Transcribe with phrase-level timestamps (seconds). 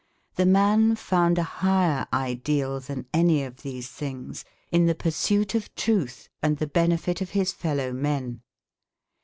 [0.33, 5.75] The man found a higher ideal than any of these things in the pursuit of
[5.75, 8.41] truth and the benefit of his fellow men.